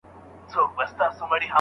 څومره 0.51 0.85
طنازه 0.97 1.17
څومره 1.19 1.37
خوږه 1.37 1.45
یې 1.47 1.49